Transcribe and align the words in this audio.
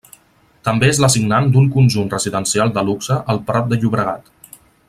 També 0.69 0.87
és 0.93 1.01
la 1.03 1.09
signant 1.15 1.51
d'un 1.57 1.69
conjunt 1.77 2.09
residencial 2.15 2.75
de 2.79 2.87
luxe 2.91 3.23
al 3.35 3.45
Prat 3.51 3.73
de 3.75 3.81
Llobregat. 3.85 4.37